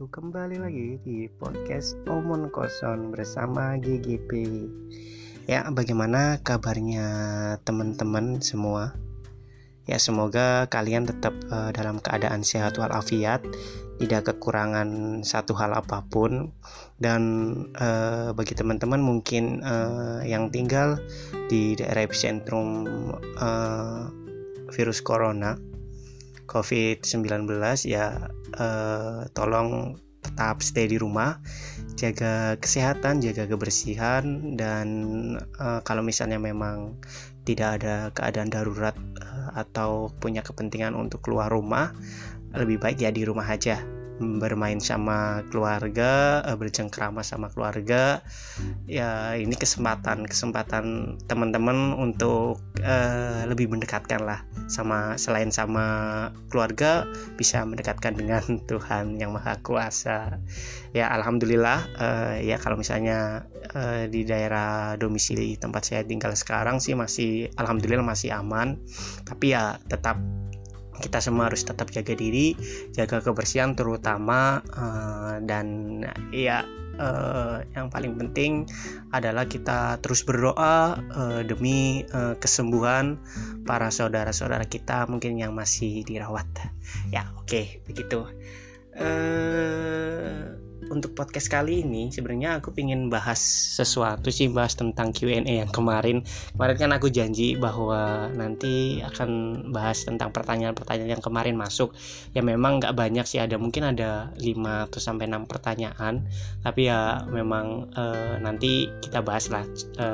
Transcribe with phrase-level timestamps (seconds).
[0.00, 4.30] wabarakatuh Kembali lagi di podcast Omon Koson bersama GGP
[5.44, 7.08] Ya bagaimana kabarnya
[7.68, 8.96] teman-teman semua?
[9.84, 13.44] Ya semoga kalian tetap uh, dalam keadaan sehat walafiat
[14.00, 16.56] Tidak kekurangan satu hal apa pun.
[16.96, 17.20] Dan
[17.76, 20.96] uh, bagi teman-teman mungkin uh, yang tinggal
[21.52, 22.88] di daerah epicentrum
[23.36, 24.08] uh,
[24.72, 25.60] virus corona
[26.50, 27.46] COVID-19
[27.86, 28.26] ya
[28.58, 31.38] eh, tolong tetap stay di rumah,
[31.96, 34.86] jaga kesehatan, jaga kebersihan dan
[35.38, 36.98] eh, kalau misalnya memang
[37.46, 41.94] tidak ada keadaan darurat eh, atau punya kepentingan untuk keluar rumah,
[42.50, 48.20] lebih baik ya di rumah aja bermain sama keluarga, eh, bercengkrama sama keluarga.
[48.84, 57.08] Ya, ini kesempatan kesempatan teman-teman untuk uh, lebih mendekatkan lah sama selain sama keluarga
[57.40, 60.36] bisa mendekatkan dengan Tuhan yang Maha Kuasa.
[60.92, 66.92] Ya, alhamdulillah uh, ya kalau misalnya uh, di daerah domisili tempat saya tinggal sekarang sih
[66.92, 68.76] masih alhamdulillah masih aman.
[69.24, 70.20] Tapi ya tetap
[71.00, 72.54] kita semua harus tetap jaga diri,
[72.92, 75.98] jaga kebersihan terutama uh, dan
[76.30, 76.62] ya
[77.00, 78.68] uh, yang paling penting
[79.16, 83.16] adalah kita terus berdoa uh, demi uh, kesembuhan
[83.64, 86.46] para saudara-saudara kita mungkin yang masih dirawat.
[87.08, 88.28] Ya, oke, okay, begitu.
[88.92, 90.59] Uh,
[90.90, 93.38] untuk podcast kali ini sebenarnya aku ingin bahas
[93.78, 96.26] sesuatu sih bahas tentang Q&A yang kemarin.
[96.52, 101.94] Kemarin kan aku janji bahwa nanti akan bahas tentang pertanyaan-pertanyaan yang kemarin masuk.
[102.34, 106.26] Ya memang nggak banyak sih ada mungkin ada 5 atau sampai 6 pertanyaan.
[106.66, 108.04] Tapi ya memang e,
[108.42, 109.64] nanti kita bahas lah.
[109.96, 110.06] E,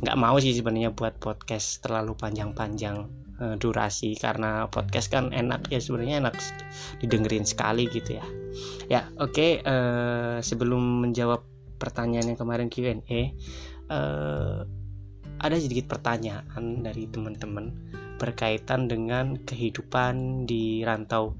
[0.00, 5.80] nggak mau sih sebenarnya buat podcast terlalu panjang-panjang Eh, durasi karena podcast kan enak ya
[5.80, 6.36] sebenarnya enak
[7.00, 8.26] didengerin sekali gitu ya.
[8.92, 11.40] Ya oke okay, uh, eh, sebelum menjawab
[11.80, 13.00] pertanyaan yang kemarin Q&A uh,
[13.96, 14.60] eh,
[15.40, 17.72] ada sedikit pertanyaan dari teman-teman
[18.20, 21.32] berkaitan dengan kehidupan di rantau.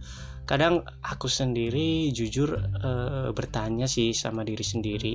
[0.48, 2.90] Kadang aku sendiri jujur e,
[3.30, 5.14] bertanya sih sama diri sendiri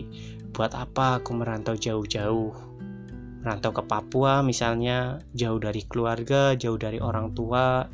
[0.53, 2.74] buat apa aku merantau jauh-jauh
[3.45, 7.85] rantau ke Papua misalnya jauh dari keluarga jauh dari orang tua.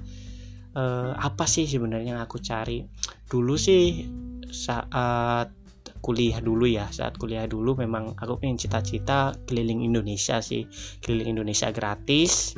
[0.72, 2.80] Eh, apa sih sebenarnya yang aku cari?
[3.28, 4.08] Dulu sih
[4.48, 5.52] saat
[6.02, 10.64] kuliah dulu ya saat kuliah dulu memang aku pengen cita-cita keliling Indonesia sih.
[11.04, 12.56] Keliling Indonesia gratis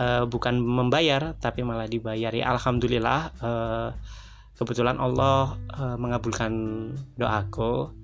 [0.00, 3.90] eh, bukan membayar tapi malah dibayar ya Alhamdulillah eh,
[4.56, 6.52] kebetulan Allah eh, mengabulkan
[7.20, 7.99] doaku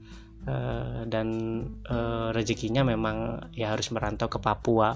[0.46, 1.26] Uh, dan
[1.90, 4.94] uh, rezekinya memang ya harus merantau ke Papua.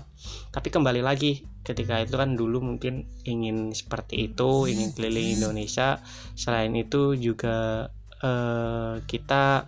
[0.55, 5.99] Tapi kembali lagi ketika itu kan dulu mungkin ingin seperti itu, ingin keliling Indonesia.
[6.39, 7.91] Selain itu juga
[8.23, 9.67] uh, kita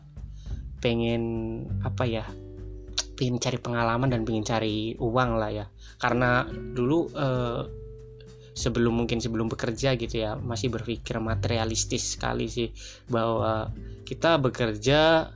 [0.78, 1.22] pengen
[1.82, 2.26] apa ya?
[3.12, 5.66] pengen cari pengalaman dan pengen cari uang lah ya.
[5.98, 7.10] Karena dulu
[8.52, 12.68] sebelum mungkin sebelum bekerja gitu ya masih berpikir materialistis sekali sih
[13.08, 13.72] bahwa
[14.04, 15.32] kita bekerja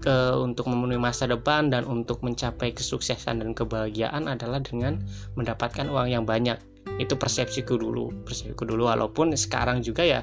[0.00, 5.00] ke untuk memenuhi masa depan dan untuk mencapai kesuksesan dan kebahagiaan adalah dengan
[5.34, 6.60] mendapatkan uang yang banyak.
[7.00, 8.86] Itu persepsiku dulu persepsiku dulu.
[8.88, 10.20] Walaupun sekarang juga ya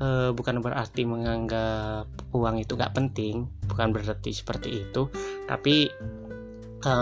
[0.00, 5.10] e, bukan berarti menganggap uang itu gak penting bukan berarti seperti itu.
[5.44, 5.90] Tapi
[6.80, 6.92] e,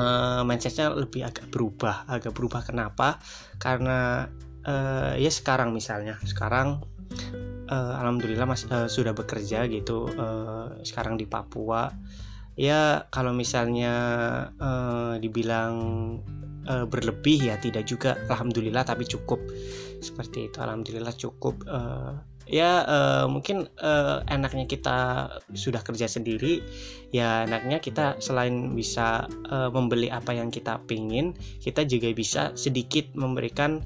[0.43, 2.66] mindsetnya lebih agak berubah agak berubah.
[2.66, 3.22] Kenapa?
[3.62, 4.26] Karena
[4.65, 4.75] e,
[5.21, 6.82] ya sekarang misalnya sekarang
[7.71, 11.91] uh, alhamdulillah mas uh, sudah bekerja gitu uh, sekarang di Papua.
[12.56, 13.94] Ya kalau misalnya
[14.56, 15.75] uh, dibilang
[16.65, 19.38] uh, berlebih ya tidak juga alhamdulillah tapi cukup.
[20.00, 21.60] Seperti itu alhamdulillah cukup.
[21.69, 22.16] Uh,
[22.47, 24.99] ya uh, mungkin uh, enaknya kita
[25.50, 26.62] sudah kerja sendiri
[27.10, 33.11] ya enaknya kita selain bisa uh, membeli apa yang kita pingin kita juga bisa sedikit
[33.19, 33.82] memberikan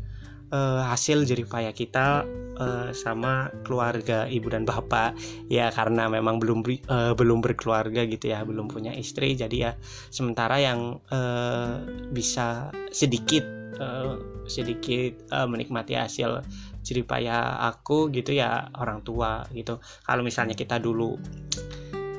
[0.50, 2.26] uh, hasil jeripaya kita
[2.58, 5.16] uh, sama keluarga ibu dan bapak.
[5.50, 9.72] Ya karena memang belum uh, belum berkeluarga gitu ya belum punya istri jadi ya
[10.12, 13.42] sementara yang uh, bisa sedikit
[13.80, 16.42] uh, sedikit uh, menikmati hasil
[16.80, 19.78] jeripaya aku gitu ya orang tua gitu.
[20.04, 21.16] Kalau misalnya kita dulu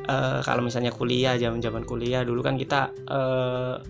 [0.07, 3.81] uh, kalau misalnya kuliah zaman zaman kuliah dulu kan kita uh,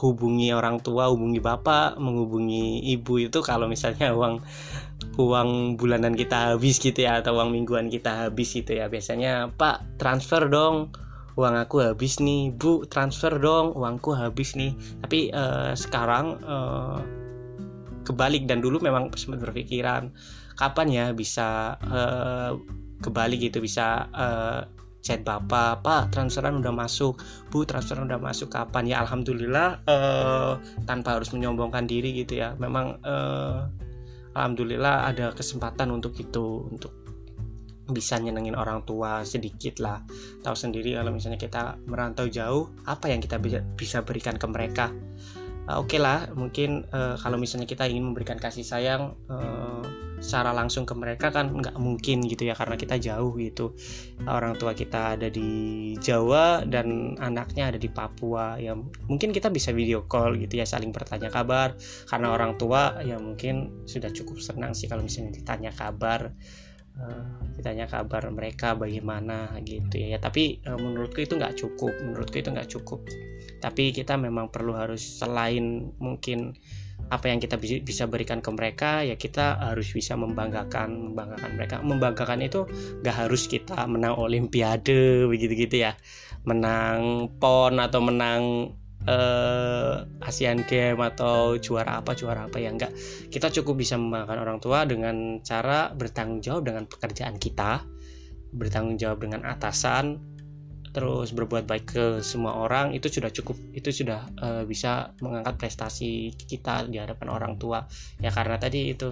[0.00, 4.42] hubungi orang tua, hubungi bapak, menghubungi ibu itu kalau misalnya uang
[5.14, 8.90] uang bulanan kita habis gitu ya atau uang mingguan kita habis gitu ya.
[8.90, 10.90] Biasanya Pak transfer dong
[11.38, 12.50] uang aku habis nih.
[12.50, 14.74] Bu transfer dong uangku habis nih.
[15.02, 16.98] Tapi uh, sekarang uh,
[18.02, 18.50] kebalik.
[18.50, 20.10] Dan dulu memang sempat berpikiran
[20.54, 22.54] kapan ya bisa uh,
[23.02, 24.64] ke Bali gitu bisa uh,
[25.04, 27.20] chat bapak pak transferan udah masuk.
[27.52, 28.88] Bu transferan udah masuk kapan?
[28.88, 30.56] Ya alhamdulillah uh,
[30.88, 32.56] tanpa harus menyombongkan diri gitu ya.
[32.56, 33.68] Memang uh,
[34.32, 37.04] alhamdulillah ada kesempatan untuk itu untuk
[37.84, 40.00] bisa nyenengin orang tua sedikit lah.
[40.40, 43.36] Tahu sendiri kalau misalnya kita merantau jauh apa yang kita
[43.76, 44.88] bisa berikan ke mereka?
[45.68, 49.84] Uh, oke okay lah mungkin uh, kalau misalnya kita ingin memberikan kasih sayang uh,
[50.24, 53.76] secara langsung ke mereka kan nggak mungkin gitu ya karena kita jauh gitu.
[54.24, 58.56] Orang tua kita ada di Jawa dan anaknya ada di Papua.
[58.56, 58.72] Ya
[59.04, 61.76] mungkin kita bisa video call gitu ya saling bertanya kabar.
[62.08, 66.32] Karena orang tua ya mungkin sudah cukup senang sih kalau misalnya ditanya kabar
[66.98, 67.26] uh,
[67.60, 72.70] ditanya kabar mereka bagaimana gitu ya, tapi uh, menurutku itu nggak cukup menurutku itu nggak
[72.70, 73.00] cukup.
[73.60, 76.56] Tapi kita memang perlu harus selain mungkin
[77.12, 81.76] apa yang kita bisa berikan ke mereka ya kita harus bisa membanggakan membanggakan mereka.
[81.84, 82.64] Membanggakan itu
[83.04, 85.92] nggak harus kita menang olimpiade begitu gitu ya.
[86.44, 88.72] Menang pon atau menang
[89.08, 92.92] uh, Asian Game atau juara apa juara apa ya enggak
[93.28, 97.84] kita cukup bisa membanggakan orang tua dengan cara bertanggung jawab dengan pekerjaan kita
[98.54, 100.33] bertanggung jawab dengan atasan
[100.94, 106.30] terus berbuat baik ke semua orang itu sudah cukup itu sudah uh, bisa mengangkat prestasi
[106.38, 107.82] kita di hadapan orang tua.
[108.22, 109.10] Ya karena tadi itu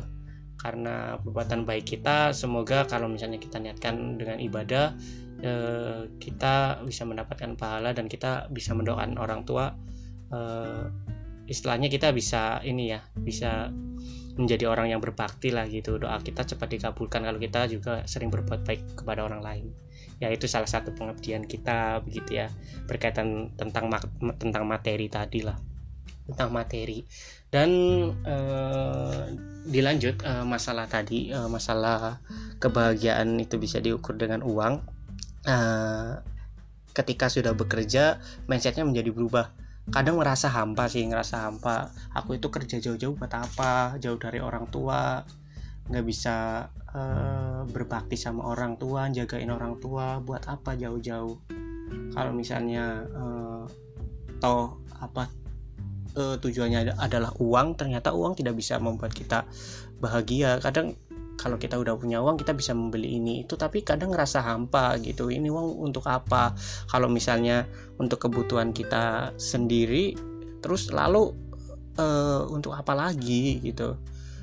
[0.63, 4.95] karena perbuatan baik kita semoga kalau misalnya kita niatkan dengan ibadah
[5.43, 9.75] eh, kita bisa mendapatkan pahala dan kita bisa mendoakan orang tua
[10.31, 10.87] eh,
[11.51, 13.75] istilahnya kita bisa ini ya bisa
[14.39, 15.99] menjadi orang yang berbakti lah gitu.
[15.99, 19.67] Doa kita cepat dikabulkan kalau kita juga sering berbuat baik kepada orang lain
[20.23, 22.47] ya itu salah satu pengabdian kita begitu ya
[22.87, 23.91] berkaitan tentang
[24.39, 25.59] tentang materi tadi lah
[26.27, 27.03] tentang materi.
[27.53, 27.71] Dan
[28.25, 29.29] uh,
[29.69, 32.23] dilanjut uh, masalah tadi uh, masalah
[32.57, 34.81] kebahagiaan itu bisa diukur dengan uang.
[35.43, 36.23] Uh,
[36.93, 39.53] ketika sudah bekerja mindsetnya menjadi berubah.
[39.91, 41.91] Kadang merasa hampa sih ngerasa hampa.
[42.15, 43.99] Aku itu kerja jauh-jauh buat apa?
[43.99, 45.27] Jauh dari orang tua.
[45.91, 46.37] Nggak bisa
[46.97, 51.37] uh, berbakti sama orang tua jagain orang tua buat apa jauh-jauh.
[52.13, 53.65] Kalau misalnya uh,
[54.41, 55.29] toh apa
[56.17, 59.45] uh, tujuannya adalah uang ternyata uang tidak bisa membuat kita
[60.01, 60.61] bahagia.
[60.61, 60.97] Kadang
[61.41, 65.33] kalau kita udah punya uang kita bisa membeli ini itu tapi kadang ngerasa hampa gitu.
[65.33, 66.53] Ini uang untuk apa?
[66.89, 67.65] Kalau misalnya
[67.97, 70.15] untuk kebutuhan kita sendiri
[70.63, 71.35] terus lalu
[71.99, 73.99] uh, untuk apa lagi gitu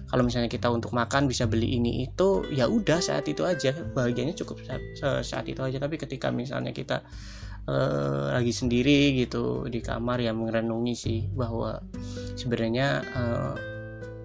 [0.10, 3.78] kalau misalnya kita untuk makan bisa beli ini itu ya udah saat itu aja.
[3.94, 4.82] Bahagianya cukup saat,
[5.22, 5.78] saat itu aja.
[5.78, 7.06] Tapi ketika misalnya kita
[7.70, 11.78] uh, lagi sendiri gitu di kamar ya merenungi sih bahwa
[12.34, 13.54] sebenarnya uh,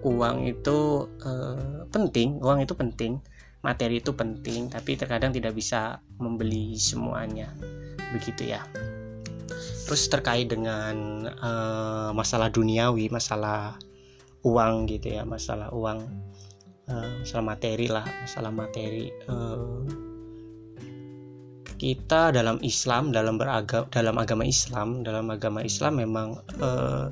[0.01, 2.41] uang itu uh, penting.
[2.41, 3.21] Uang itu penting.
[3.61, 4.73] Materi itu penting.
[4.73, 7.53] Tapi terkadang tidak bisa membeli semuanya.
[8.09, 8.65] Begitu ya.
[9.85, 13.77] Terus terkait dengan uh, masalah duniawi masalah
[14.45, 16.05] uang gitu ya masalah uang
[16.87, 19.81] uh, masalah materi lah masalah materi uh,
[21.75, 27.09] kita dalam Islam dalam beragam dalam agama Islam dalam agama Islam memang uh,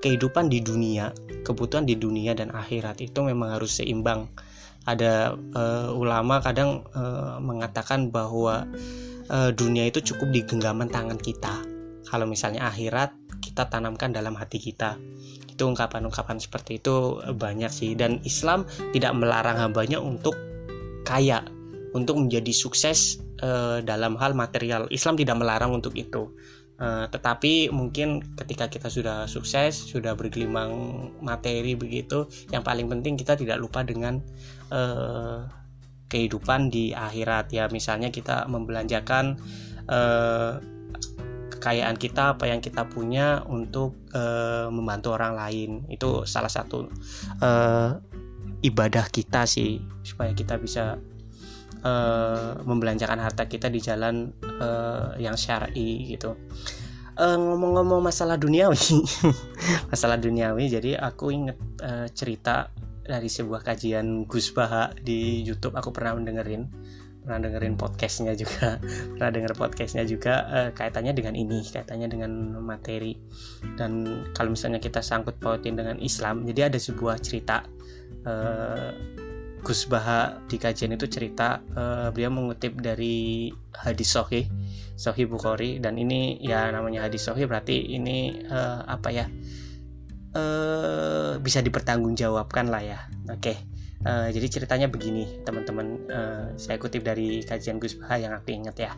[0.00, 1.10] kehidupan di dunia
[1.46, 4.26] kebutuhan di dunia dan akhirat itu memang harus seimbang.
[4.82, 8.66] Ada uh, ulama kadang uh, mengatakan bahwa
[9.30, 11.62] uh, dunia itu cukup di genggaman tangan kita.
[12.10, 14.98] Kalau misalnya akhirat kita tanamkan dalam hati kita
[15.56, 17.96] itu ungkapan-ungkapan seperti itu banyak sih.
[17.96, 20.36] Dan Islam tidak melarang hambanya untuk
[21.08, 21.40] kaya
[21.96, 24.84] untuk menjadi sukses uh, dalam hal material.
[24.92, 26.28] Islam tidak melarang untuk itu.
[26.76, 33.32] Uh, tetapi mungkin ketika kita sudah sukses sudah bergelimang materi begitu yang paling penting kita
[33.32, 34.20] tidak lupa dengan
[34.68, 35.48] uh,
[36.12, 37.48] kehidupan di akhirat.
[37.56, 39.40] Ya misalnya kita membelanjakan
[39.88, 40.60] uh,
[41.66, 45.82] kekayaan kita apa yang kita punya untuk uh, membantu orang lain.
[45.90, 46.86] Itu salah satu
[47.42, 47.90] uh,
[48.62, 50.94] ibadah kita sih supaya kita bisa
[51.82, 54.30] uh, membelanjakan harta kita di jalan
[54.62, 56.38] uh, yang syar'i gitu.
[57.18, 58.76] Ngomong-ngomong uh, masalah duniawi
[59.90, 62.70] masalah duniawi jadi aku inget uh, cerita
[63.02, 66.68] dari sebuah kajian Gus Baha di YouTube aku pernah mendengerin
[67.26, 68.78] pernah dengerin podcastnya juga.
[69.18, 72.30] Pernah denger podcastnya juga uh, kaitannya dengan ini kaitannya dengan
[72.62, 73.18] materi.
[73.74, 77.66] Dan kalau misalnya kita sangkut pautin dengan Islam jadi ada sebuah cerita
[78.22, 78.94] uh,
[79.66, 84.46] Gus Baha di kajian itu cerita uh, beliau mengutip dari hadis Sohi
[84.94, 85.82] Sohi Bukhari.
[85.82, 89.26] Dan ini ya namanya hadis Sohi berarti ini uh, apa ya
[90.38, 92.98] uh, bisa dipertanggungjawabkan lah ya.
[93.26, 93.34] Oke.
[93.42, 95.86] okay Uh, jadi ceritanya begini teman-teman.
[96.10, 98.92] Uh, saya kutip dari kajian Gus Baha yang aku ingat ya.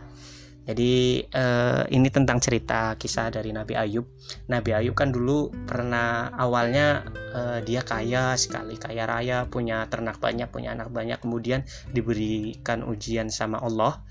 [0.68, 4.04] Jadi uh, ini tentang cerita kisah dari Nabi Ayub.
[4.52, 10.44] Nabi Ayub kan dulu pernah awalnya uh, dia kaya sekali, kaya raya, punya ternak banyak,
[10.52, 11.64] punya anak banyak, kemudian
[11.96, 14.04] diberikan ujian sama Allah,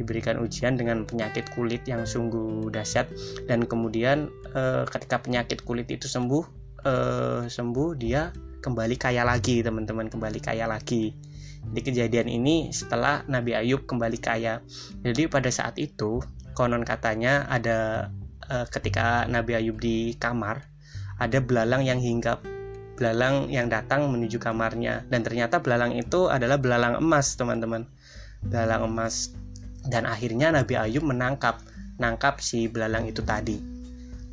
[0.00, 3.12] diberikan ujian dengan penyakit kulit yang sungguh dahsyat.
[3.44, 6.44] Dan kemudian uh, ketika penyakit kulit itu sembuh,
[6.88, 11.14] uh, sembuh dia kembali kaya lagi, teman-teman, kembali kaya lagi.
[11.68, 14.62] Di kejadian ini setelah Nabi Ayub kembali kaya.
[15.02, 16.22] Jadi pada saat itu
[16.54, 18.10] konon katanya ada
[18.50, 20.66] uh, ketika Nabi Ayub di kamar
[21.18, 22.42] ada belalang yang hinggap
[22.98, 25.06] belalang yang datang menuju kamarnya.
[25.06, 27.86] Dan ternyata belalang itu adalah belalang emas teman-teman.
[28.42, 29.34] Belalang emas.
[29.86, 31.62] Dan akhirnya Nabi Ayub menangkap
[31.98, 33.58] nangkap si belalang itu tadi.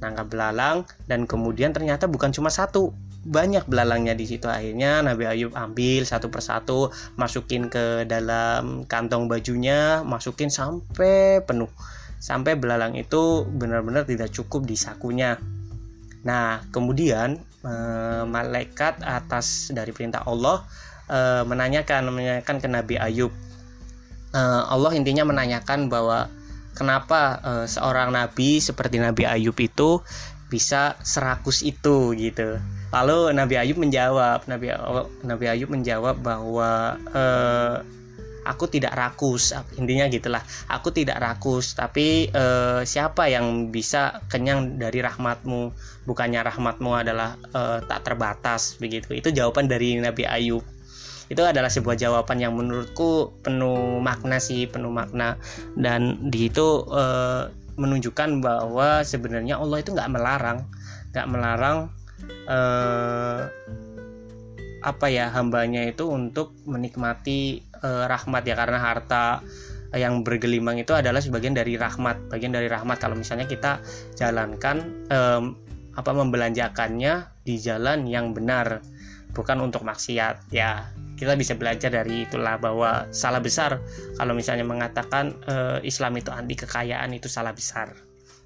[0.02, 2.94] Nangkap belalang dan kemudian ternyata bukan cuma satu
[3.26, 4.46] banyak belalangnya di situ.
[4.46, 11.70] Akhirnya Nabi Ayub ambil satu persatu masukin ke dalam kantong bajunya masukin sampai penuh.
[12.22, 15.42] Sampai belalang itu benar-benar tidak cukup di sakunya.
[16.22, 20.62] Nah kemudian eh, malaikat atas dari perintah Allah
[21.10, 23.34] eh, menanyakan menanyakan ke Nabi Ayub.
[24.38, 26.30] Eh, Allah intinya menanyakan bahwa
[26.78, 30.04] kenapa eh, seorang nabi seperti Nabi Ayub itu
[30.50, 32.62] bisa serakus itu gitu
[32.96, 34.72] Lalu Nabi Ayub menjawab, Nabi
[35.28, 37.24] Nabi Ayub menjawab bahwa e,
[38.48, 40.40] aku tidak rakus, intinya gitulah.
[40.72, 42.46] Aku tidak rakus, tapi e,
[42.88, 45.76] siapa yang bisa kenyang dari rahmatmu?
[46.08, 49.12] Bukannya rahmatmu adalah e, tak terbatas begitu.
[49.12, 50.64] Itu jawaban dari Nabi Ayub.
[51.28, 55.36] Itu adalah sebuah jawaban yang menurutku penuh makna sih, penuh makna
[55.76, 57.04] dan di itu e,
[57.76, 60.60] menunjukkan bahwa sebenarnya Allah itu nggak melarang,
[61.12, 61.78] nggak melarang
[62.48, 63.42] eh,
[64.86, 68.56] apa ya hambanya itu untuk menikmati eh, rahmat ya.
[68.56, 69.44] Karena harta
[69.96, 72.98] yang bergelimang itu adalah sebagian dari rahmat bagian dari rahmat.
[73.00, 73.84] Kalau misalnya kita
[74.16, 75.44] jalankan eh,
[75.96, 78.84] apa membelanjakannya di jalan yang benar
[79.36, 80.90] bukan untuk maksiat ya
[81.20, 83.84] kita bisa belajar dari itulah bahwa salah besar
[84.16, 87.92] kalau misalnya mengatakan e, Islam itu anti kekayaan itu salah besar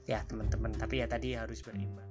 [0.10, 2.10] ya teman-teman tapi ya tadi harus beriman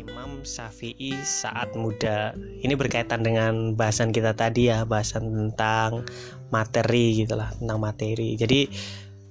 [0.00, 2.32] Imam Syafi'i saat muda.
[2.64, 6.08] Ini berkaitan dengan bahasan kita tadi ya, bahasan tentang
[6.48, 8.32] materi gitulah, tentang materi.
[8.38, 8.64] Jadi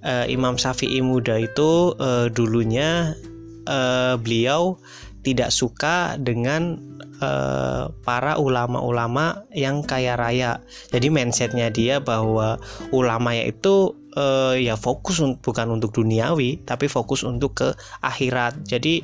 [0.06, 3.18] uh, Imam Syafi'i muda itu uh, dulunya
[3.66, 4.78] uh, beliau
[5.26, 6.89] tidak suka dengan
[7.22, 10.64] uh, para ulama-ulama yang kaya raya.
[10.92, 12.60] Jadi mindsetnya dia bahwa
[12.92, 17.70] ulama itu uh, ya fokus bukan untuk duniawi tapi fokus untuk ke
[18.02, 19.04] akhirat jadi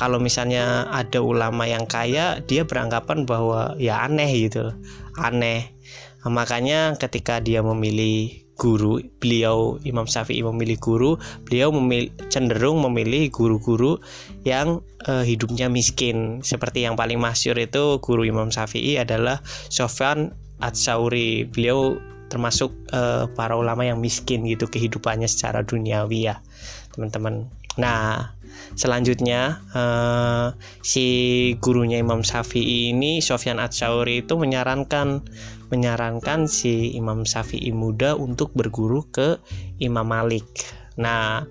[0.00, 4.72] kalau misalnya ada ulama yang kaya dia beranggapan bahwa ya aneh gitu
[5.20, 5.74] aneh
[6.26, 11.10] makanya ketika dia memilih guru beliau Imam Syafi'i memilih guru
[11.44, 14.00] beliau memilih, cenderung memilih guru-guru
[14.42, 16.40] yang uh, hidupnya miskin.
[16.40, 23.54] Seperti yang paling masyur itu guru Imam Syafi'i adalah Sofyan At-Sauri beliau termasuk uh, para
[23.54, 26.42] ulama yang miskin gitu kehidupannya secara duniawi ya
[26.96, 27.46] teman-teman.
[27.76, 28.34] Nah
[28.74, 31.06] selanjutnya uh, si
[31.60, 35.22] gurunya Imam Syafi'i ini Sofyan At-Sauri itu menyarankan
[35.72, 39.38] menyarankan si Imam Syafi'i muda untuk berguru ke
[39.82, 40.46] Imam Malik.
[40.98, 41.44] Nah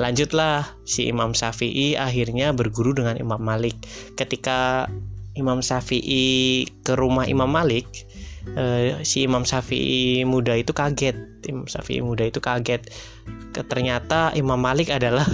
[0.00, 0.64] lanjutlah.
[0.88, 3.76] Si Imam Syafi'i akhirnya berguru dengan Imam Malik.
[4.16, 4.88] Ketika
[5.38, 7.86] Imam Syafi'i ke rumah Imam Malik
[8.56, 11.16] uh, si Imam Syafi'i muda itu kaget.
[11.48, 12.88] Imam Syafi'i muda itu kaget.
[13.50, 15.26] Ternyata Imam Malik adalah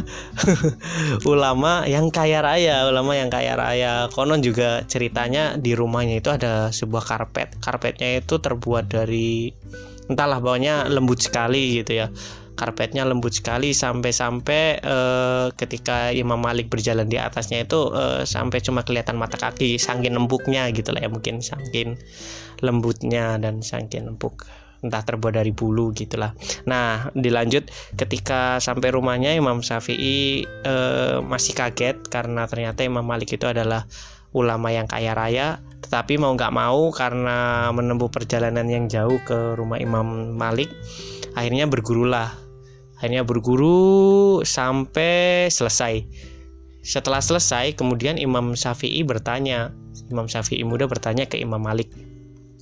[1.32, 4.08] ulama yang kaya raya ulama yang kaya raya.
[4.10, 7.60] Konon juga ceritanya di rumahnya itu ada sebuah karpet.
[7.60, 9.52] Karpetnya itu terbuat dari
[10.06, 12.08] entahlah bawahnya lembut sekali gitu ya
[12.56, 18.82] karpetnya lembut sekali sampai-sampai uh, ketika Imam Malik berjalan di atasnya itu uh, sampai cuma
[18.82, 22.00] kelihatan mata kaki saking lembuknya gitu lah ya mungkin saking
[22.64, 24.48] lembutnya dan saking empuk
[24.84, 26.36] entah terbuat dari bulu gitulah.
[26.68, 30.74] Nah, dilanjut ketika sampai rumahnya Imam Syafi'i e,
[31.24, 33.88] masih kaget karena ternyata Imam Malik itu adalah
[34.36, 39.80] ulama yang kaya raya, tetapi mau nggak mau karena menempuh perjalanan yang jauh ke rumah
[39.80, 40.68] Imam Malik,
[41.32, 42.45] akhirnya bergurulah.
[42.96, 46.04] Akhirnya berguru sampai selesai.
[46.80, 49.74] Setelah selesai, kemudian Imam Syafi'i bertanya,
[50.08, 51.92] Imam Syafi'i muda bertanya ke Imam Malik,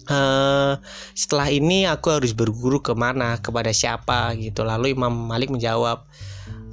[0.04, 0.76] Uh,
[1.16, 3.40] setelah ini aku harus berguru ke mana?
[3.40, 4.36] Kepada siapa?
[4.36, 4.60] Gitu.
[4.60, 6.04] Lalu Imam Malik menjawab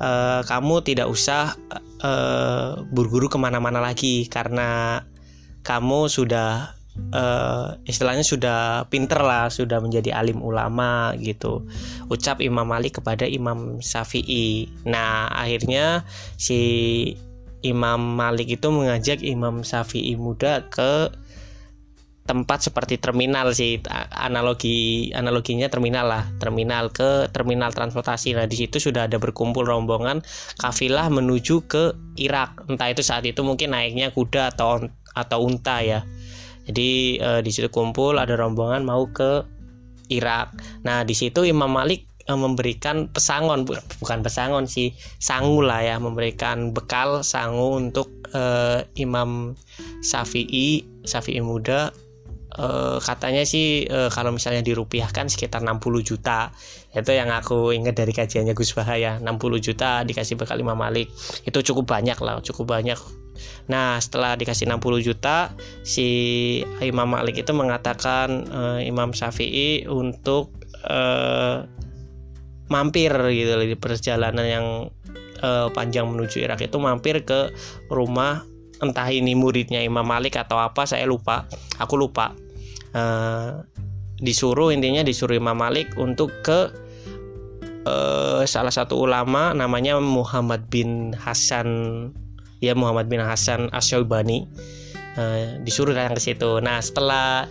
[0.03, 1.56] uh, kamu tidak usah
[2.03, 5.00] uh, berguru ke mana-mana lagi karena
[5.63, 6.75] kamu sudah
[7.13, 11.63] uh, istilahnya sudah pinter lah sudah menjadi alim ulama gitu.
[12.12, 14.67] Ucap Imam Malik kepada Imam Syafi'i.
[14.88, 16.03] Nah akhirnya
[16.36, 16.60] si
[17.62, 21.13] Imam Malik itu mengajak Imam Syafi'i muda ke
[22.21, 23.81] tempat seperti terminal sih.
[24.12, 26.24] Analogi analoginya terminal lah.
[26.38, 28.36] Terminal ke terminal transportasi.
[28.36, 30.24] Nah di situ sudah ada berkumpul rombongan
[30.60, 32.67] kafilah menuju ke Irak.
[32.67, 36.07] Entah itu saat itu mungkin naiknya kuda atau atau unta ya
[36.72, 39.44] jadi eh, di situ kumpul ada rombongan mau ke
[40.08, 40.56] Irak.
[40.88, 43.68] Nah di situ Imam Malik eh, memberikan pesangon
[44.00, 49.60] bukan pesangon sih sangu lah ya memberikan bekal sangu untuk eh, Imam
[50.00, 51.92] Syafi'i Syafi'i muda.
[52.51, 56.51] Uh, katanya sih uh, kalau misalnya dirupiahkan sekitar 60 juta.
[56.92, 61.08] Itu yang aku ingat dari kajiannya Gus Bahaya 60 juta dikasih bekal Imam Malik.
[61.48, 63.00] Itu cukup banyak lah cukup banyak
[63.69, 65.53] nah setelah dikasih 60 juta
[65.86, 66.07] si
[66.81, 70.51] Imam Malik itu mengatakan uh, Imam Syafi'i untuk
[70.86, 71.63] uh,
[72.71, 74.65] mampir gitu di perjalanan yang
[75.43, 77.51] uh, panjang menuju Irak itu mampir ke
[77.91, 78.48] rumah
[78.81, 81.45] entah ini muridnya Imam Malik atau apa saya lupa
[81.77, 82.33] aku lupa.
[82.91, 83.63] Uh,
[84.21, 86.69] disuruh intinya disuruh Imam Malik untuk ke
[87.88, 92.12] uh, salah satu ulama namanya Muhammad bin Hasan
[92.63, 94.48] ya Muhammad bin Hasan Asyaibani
[95.12, 96.63] Uh, disuruh datang ke situ.
[96.63, 97.44] Nah, setelah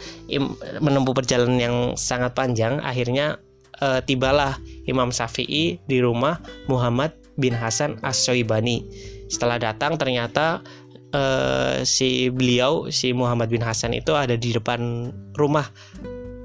[0.81, 3.37] menempuh perjalanan yang sangat panjang, akhirnya
[3.85, 4.57] uh, tibalah
[4.89, 6.41] Imam Syafi'i di rumah
[6.73, 8.89] Muhammad bin Hasan As-Syaibani.
[9.29, 10.65] Setelah datang ternyata
[11.13, 15.69] uh, si beliau si Muhammad bin Hasan itu ada di depan rumah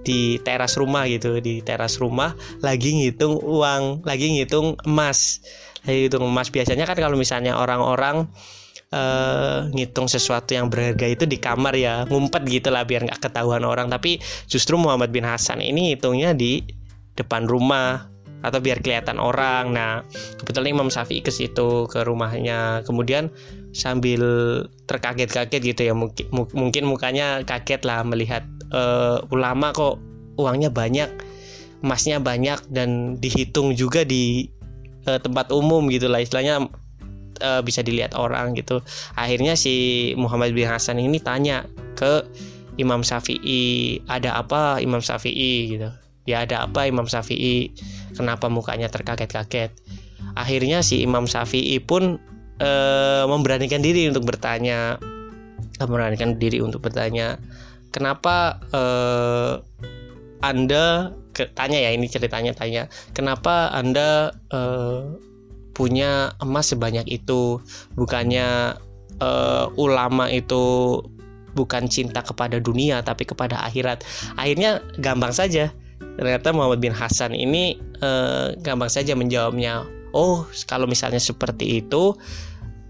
[0.06, 5.42] di teras rumah gitu di teras rumah lagi ngitung uang lagi ngitung emas
[5.84, 8.30] lagi ngitung emas biasanya kan kalau misalnya orang-orang
[8.94, 13.66] uh, ngitung sesuatu yang berharga itu di kamar ya ngumpet gitu lah biar nggak ketahuan
[13.66, 16.62] orang tapi justru Muhammad bin Hasan ini hitungnya di
[17.18, 18.16] depan rumah
[18.46, 19.74] atau biar kelihatan orang.
[19.74, 20.06] Nah,
[20.38, 22.86] kebetulan Imam Syafi'i ke situ ke rumahnya.
[22.86, 23.34] Kemudian
[23.74, 24.22] sambil
[24.86, 30.00] terkaget-kaget gitu ya, mungkin mungkin mukanya kaget lah melihat uh, ulama kok
[30.40, 31.10] uangnya banyak,
[31.84, 34.50] emasnya banyak dan dihitung juga di
[35.06, 36.24] uh, tempat umum gitu lah.
[36.24, 36.66] Istilahnya
[37.42, 38.80] uh, bisa dilihat orang gitu.
[39.20, 42.24] Akhirnya si Muhammad bin Hasan ini tanya ke
[42.76, 45.76] Imam Syafi'i, ada apa Imam Syafi'i?
[45.76, 45.90] gitu.
[46.26, 47.72] Ya ada apa Imam Syafi'i?
[48.18, 49.72] Kenapa mukanya terkaget-kaget?
[50.36, 52.20] Akhirnya si Imam Syafi'i pun
[52.60, 52.72] e,
[53.30, 55.00] memberanikan diri untuk bertanya
[55.80, 57.40] memberanikan diri untuk bertanya
[57.96, 58.84] kenapa e,
[60.44, 62.92] anda ke, tanya ya ini ceritanya tanya.
[63.16, 64.60] Kenapa anda e,
[65.72, 67.64] punya emas sebanyak itu?
[67.96, 68.76] Bukannya
[69.24, 69.30] e,
[69.80, 71.00] ulama itu
[71.56, 74.04] bukan cinta kepada dunia tapi kepada akhirat.
[74.36, 75.72] Akhirnya gampang saja.
[76.20, 79.88] Ternyata Muhammad bin Hasan ini eh, gampang saja menjawabnya.
[80.12, 82.16] Oh kalau misalnya seperti itu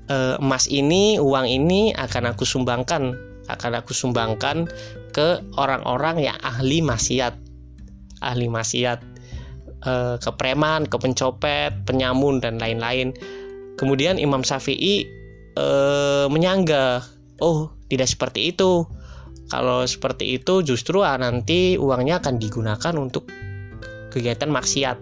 [0.10, 3.14] eh, emas ini uang ini akan aku sumbangkan
[3.48, 4.70] akan aku sumbangkan
[5.14, 7.34] ke orang-orang yang ahli maksiat.
[8.24, 9.00] Ahli maksiat
[9.86, 13.14] eh, ke preman ke pencopet penyamun dan lain-lain.
[13.76, 15.06] Kemudian Imam Syafi'i
[15.56, 17.06] eh, menyangga
[17.40, 18.86] oh tidak seperti itu.
[19.46, 23.30] Kalau seperti itu justru ah, nanti uangnya akan digunakan untuk
[24.10, 24.98] kegiatan maksiat,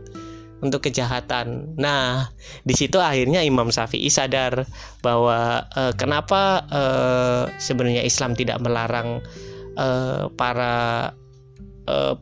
[0.64, 1.76] untuk kejahatan.
[1.76, 2.32] Nah,
[2.64, 4.64] di situ akhirnya Imam Syafi'i sadar
[5.04, 9.20] bahwa eh, kenapa eh, sebenarnya Islam tidak melarang
[9.76, 11.12] eh, para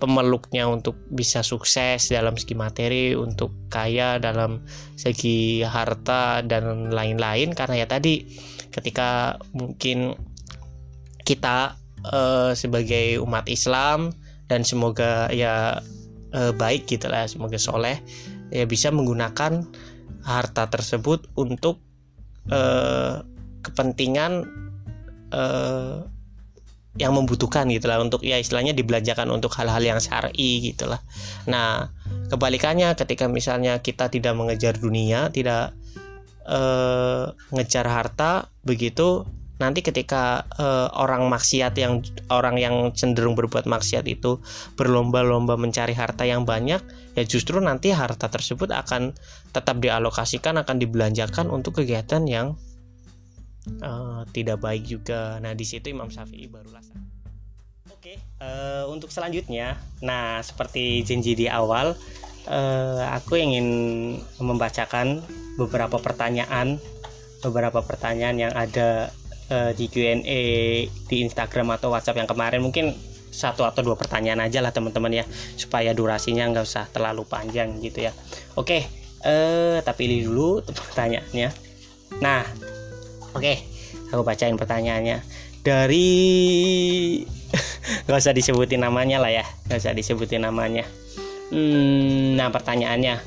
[0.01, 4.65] pemeluknya untuk bisa sukses dalam segi materi, untuk kaya dalam
[4.97, 8.25] segi harta dan lain-lain karena ya tadi
[8.73, 10.17] ketika mungkin
[11.21, 11.77] kita
[12.57, 14.09] sebagai umat Islam
[14.49, 15.77] dan semoga ya
[16.33, 18.01] baik gitu lah semoga soleh
[18.51, 19.65] ya bisa menggunakan
[20.21, 21.81] harta tersebut untuk
[22.51, 23.25] uh,
[23.65, 24.45] kepentingan
[25.33, 26.05] uh,
[26.99, 30.99] yang membutuhkan gitu lah untuk ya istilahnya dibelanjakan untuk hal-hal yang syar'i gitulah.
[31.47, 31.87] Nah,
[32.27, 35.71] kebalikannya ketika misalnya kita tidak mengejar dunia, tidak
[36.43, 39.23] uh, ngejar harta, begitu
[39.61, 42.01] nanti ketika uh, orang maksiat yang
[42.33, 44.41] orang yang cenderung berbuat maksiat itu
[44.73, 46.81] berlomba-lomba mencari harta yang banyak
[47.13, 49.13] ya justru nanti harta tersebut akan
[49.53, 52.57] tetap dialokasikan akan dibelanjakan untuk kegiatan yang
[53.85, 55.37] uh, tidak baik juga.
[55.37, 56.81] Nah di situ Imam Syafi'i barulah
[58.01, 61.93] Oke, uh, untuk selanjutnya, nah seperti janji di awal,
[62.49, 63.67] uh, aku ingin
[64.41, 65.21] membacakan
[65.53, 66.81] beberapa pertanyaan,
[67.45, 69.13] beberapa pertanyaan yang ada
[69.51, 70.41] uh, di Q&A
[70.87, 72.95] di Instagram atau WhatsApp yang kemarin mungkin
[73.31, 78.07] satu atau dua pertanyaan aja lah teman-teman ya supaya durasinya nggak usah terlalu panjang gitu
[78.07, 78.11] ya.
[78.55, 78.87] Oke
[79.21, 81.49] eh tapi pilih dulu pertanyaannya.
[82.19, 82.43] Nah
[83.31, 83.53] oke
[84.11, 85.23] aku bacain pertanyaannya.
[85.61, 86.09] Dari
[88.07, 90.83] nggak usah disebutin namanya lah ya nggak usah disebutin namanya.
[91.51, 93.19] Hmm, nah pertanyaannya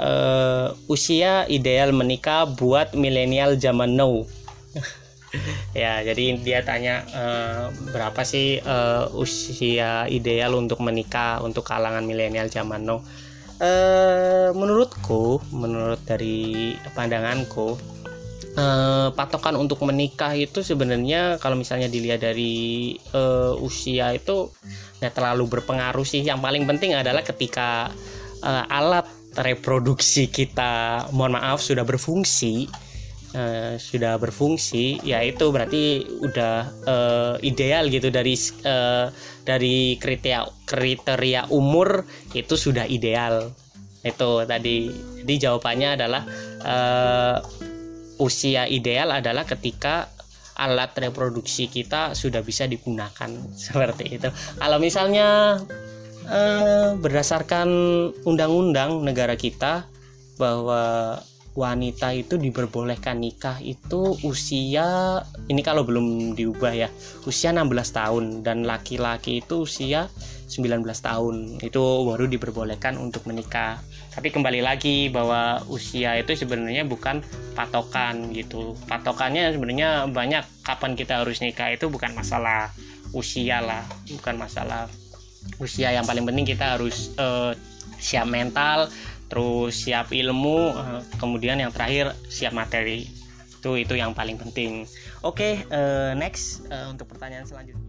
[0.00, 4.24] uh, usia ideal menikah buat milenial zaman now
[5.76, 7.64] ya jadi dia tanya uh,
[7.94, 13.00] berapa sih uh, usia ideal untuk menikah untuk kalangan milenial zaman now?
[13.60, 17.76] Uh, menurutku menurut dari pandanganku
[18.56, 24.48] uh, patokan untuk menikah itu sebenarnya kalau misalnya dilihat dari uh, usia itu
[24.98, 26.24] nggak terlalu berpengaruh sih.
[26.24, 27.92] Yang paling penting adalah ketika
[28.42, 29.06] uh, alat
[29.38, 32.66] reproduksi kita mohon maaf sudah berfungsi
[33.34, 38.34] uh, sudah berfungsi ya itu berarti udah uh, ideal gitu dari
[38.66, 39.10] uh,
[39.46, 43.50] dari kriteria kriteria umur itu sudah ideal.
[44.00, 44.88] Itu tadi
[45.22, 46.22] jadi jawabannya adalah
[46.64, 47.36] uh,
[48.20, 50.08] usia ideal adalah ketika
[50.60, 54.28] alat reproduksi kita sudah bisa digunakan seperti itu.
[54.60, 55.60] Kalau misalnya
[56.28, 57.68] uh, berdasarkan
[58.28, 59.88] undang-undang negara kita
[60.36, 61.16] bahwa
[61.60, 65.20] wanita itu diperbolehkan nikah itu usia
[65.52, 66.88] ini kalau belum diubah ya
[67.28, 70.08] usia 16 tahun dan laki-laki itu usia
[70.50, 71.62] 19 tahun.
[71.62, 73.78] Itu baru diperbolehkan untuk menikah.
[74.10, 77.22] Tapi kembali lagi bahwa usia itu sebenarnya bukan
[77.54, 78.74] patokan gitu.
[78.90, 80.42] Patokannya sebenarnya banyak.
[80.66, 82.74] Kapan kita harus nikah itu bukan masalah
[83.14, 83.86] usia lah.
[84.10, 84.90] Bukan masalah
[85.62, 85.94] usia.
[85.94, 87.54] Yang paling penting kita harus uh,
[88.02, 88.90] siap mental
[89.30, 90.74] terus siap ilmu
[91.22, 93.06] kemudian yang terakhir siap materi.
[93.60, 94.84] Itu itu yang paling penting.
[95.22, 97.86] Oke okay, uh, next uh, untuk pertanyaan selanjutnya.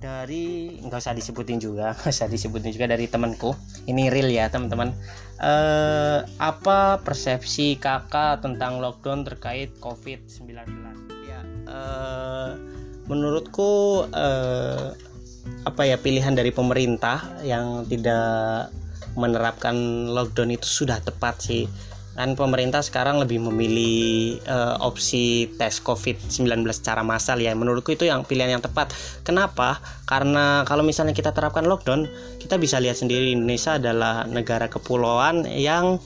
[0.00, 3.56] Dari nggak usah disebutin juga nggak usah disebutin juga dari temanku.
[3.88, 4.92] Ini real ya teman-teman.
[5.40, 10.52] Uh, apa persepsi kakak tentang lockdown terkait covid 19
[11.24, 12.60] ya uh,
[13.08, 14.92] menurutku uh,
[15.64, 18.68] apa ya pilihan dari pemerintah yang tidak
[19.16, 19.74] menerapkan
[20.10, 21.64] lockdown itu sudah tepat sih.
[22.10, 27.54] Kan pemerintah sekarang lebih memilih uh, opsi tes COVID-19 secara massal ya.
[27.54, 28.92] Menurutku itu yang pilihan yang tepat.
[29.22, 29.80] Kenapa?
[30.04, 32.10] Karena kalau misalnya kita terapkan lockdown
[32.42, 36.02] kita bisa lihat sendiri Indonesia adalah negara kepulauan yang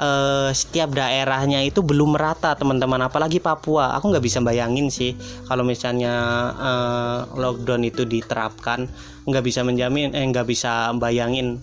[0.00, 3.04] uh, setiap daerahnya itu belum merata teman-teman.
[3.04, 3.92] Apalagi Papua.
[4.00, 5.14] Aku nggak bisa bayangin sih
[5.46, 6.14] kalau misalnya
[6.56, 8.88] uh, lockdown itu diterapkan.
[9.28, 11.62] Nggak bisa menjamin eh nggak bisa bayangin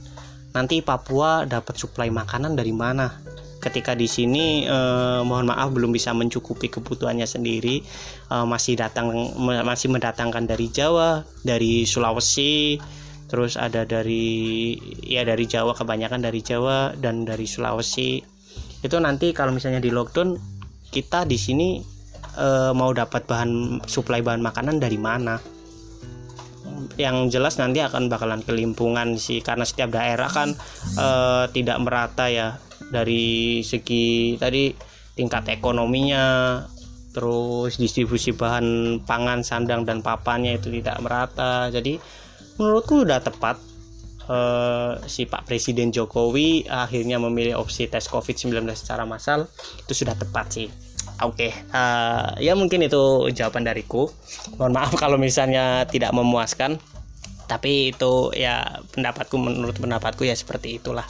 [0.56, 3.22] nanti Papua dapat suplai makanan dari mana?
[3.60, 7.84] Ketika di sini eh, mohon maaf belum bisa mencukupi kebutuhannya sendiri.
[8.32, 9.12] Eh, masih datang
[9.66, 12.80] masih mendatangkan dari Jawa dari Sulawesi
[13.30, 14.74] terus ada dari
[15.06, 18.26] ya dari Jawa kebanyakan dari Jawa dan dari Sulawesi.
[18.82, 20.34] Itu nanti kalau misalnya di lockdown
[20.90, 21.78] kita di sini
[22.34, 25.38] e, mau dapat bahan suplai bahan makanan dari mana
[26.98, 30.56] yang jelas nanti akan bakalan kelimpungan sih karena setiap daerah kan
[30.98, 31.08] e,
[31.54, 32.58] tidak merata ya
[32.90, 34.74] dari segi tadi
[35.14, 36.60] tingkat ekonominya
[37.12, 42.00] terus distribusi bahan pangan sandang dan papannya itu tidak merata jadi
[42.60, 43.58] menurutku udah tepat
[44.30, 49.50] uh, si Pak Presiden Jokowi akhirnya memilih opsi tes COVID-19 secara massal
[49.82, 50.68] itu sudah tepat sih.
[51.20, 51.52] Oke, okay.
[51.76, 54.08] uh, eh, ya mungkin itu jawaban dariku.
[54.56, 56.80] Mohon maaf kalau misalnya tidak memuaskan,
[57.44, 61.04] tapi itu ya pendapatku menurut pendapatku ya seperti itulah.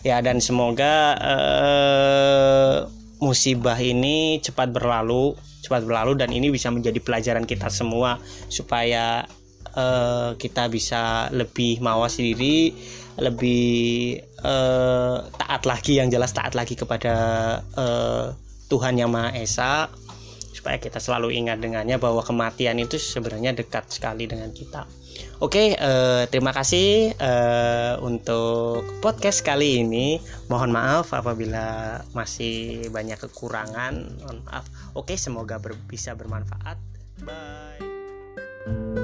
[0.00, 2.88] Ya dan semoga uh,
[3.20, 8.16] musibah ini cepat berlalu, cepat berlalu dan ini bisa menjadi pelajaran kita semua
[8.48, 9.28] supaya
[9.76, 12.72] uh, kita bisa lebih mawas diri
[13.14, 17.14] lebih uh, taat lagi yang jelas taat lagi kepada
[17.78, 18.34] uh,
[18.68, 19.88] Tuhan yang Maha Esa
[20.54, 24.88] supaya kita selalu ingat dengannya bahwa kematian itu sebenarnya dekat sekali dengan kita.
[25.42, 30.16] Oke, uh, terima kasih uh, untuk podcast kali ini.
[30.48, 34.24] Mohon maaf apabila masih banyak kekurangan.
[34.24, 34.64] Mohon maaf.
[34.96, 36.78] Oke, semoga ber bisa bermanfaat.
[37.22, 39.03] Bye.